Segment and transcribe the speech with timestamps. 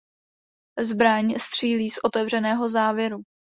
[0.79, 3.23] Zbraň střílí z otevřeného závěru.